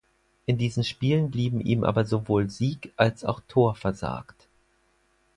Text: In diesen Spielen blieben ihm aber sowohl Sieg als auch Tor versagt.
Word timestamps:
In 0.47 0.57
diesen 0.57 0.83
Spielen 0.83 1.29
blieben 1.29 1.61
ihm 1.61 1.83
aber 1.83 2.05
sowohl 2.05 2.49
Sieg 2.49 2.91
als 2.97 3.23
auch 3.23 3.39
Tor 3.47 3.75
versagt. 3.75 4.47